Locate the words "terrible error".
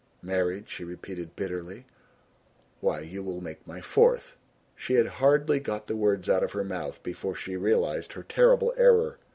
8.23-9.19